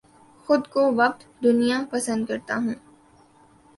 خود 0.49 0.63
کو 0.67 0.81
وقت 0.95 1.19
دنیا 1.43 1.77
پسند 1.91 2.21
کرتا 2.29 2.55
ہوں 2.55 2.75